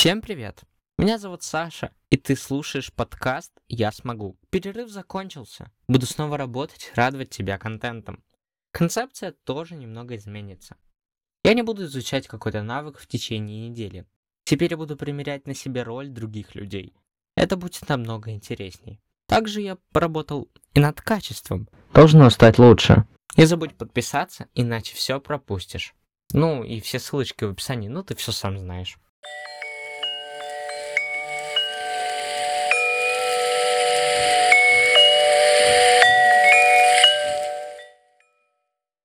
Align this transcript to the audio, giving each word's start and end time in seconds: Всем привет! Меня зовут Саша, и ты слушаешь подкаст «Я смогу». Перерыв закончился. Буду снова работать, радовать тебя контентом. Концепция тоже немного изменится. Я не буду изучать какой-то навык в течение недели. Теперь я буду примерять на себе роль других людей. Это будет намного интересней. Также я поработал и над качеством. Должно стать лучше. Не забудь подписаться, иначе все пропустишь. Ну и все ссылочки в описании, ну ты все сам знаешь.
Всем 0.00 0.22
привет! 0.22 0.62
Меня 0.96 1.18
зовут 1.18 1.42
Саша, 1.42 1.90
и 2.08 2.16
ты 2.16 2.34
слушаешь 2.34 2.90
подкаст 2.90 3.52
«Я 3.68 3.92
смогу». 3.92 4.38
Перерыв 4.48 4.88
закончился. 4.88 5.70
Буду 5.88 6.06
снова 6.06 6.38
работать, 6.38 6.90
радовать 6.94 7.28
тебя 7.28 7.58
контентом. 7.58 8.24
Концепция 8.72 9.32
тоже 9.44 9.74
немного 9.74 10.16
изменится. 10.16 10.76
Я 11.44 11.52
не 11.52 11.60
буду 11.60 11.84
изучать 11.84 12.28
какой-то 12.28 12.62
навык 12.62 12.98
в 12.98 13.06
течение 13.06 13.68
недели. 13.68 14.06
Теперь 14.44 14.70
я 14.70 14.78
буду 14.78 14.96
примерять 14.96 15.46
на 15.46 15.52
себе 15.52 15.82
роль 15.82 16.08
других 16.08 16.54
людей. 16.54 16.94
Это 17.36 17.58
будет 17.58 17.86
намного 17.86 18.30
интересней. 18.30 19.02
Также 19.26 19.60
я 19.60 19.76
поработал 19.92 20.48
и 20.72 20.80
над 20.80 20.98
качеством. 21.02 21.68
Должно 21.92 22.30
стать 22.30 22.58
лучше. 22.58 23.06
Не 23.36 23.44
забудь 23.44 23.76
подписаться, 23.76 24.48
иначе 24.54 24.94
все 24.94 25.20
пропустишь. 25.20 25.92
Ну 26.32 26.64
и 26.64 26.80
все 26.80 26.98
ссылочки 26.98 27.44
в 27.44 27.50
описании, 27.50 27.88
ну 27.88 28.02
ты 28.02 28.14
все 28.14 28.32
сам 28.32 28.58
знаешь. 28.58 28.96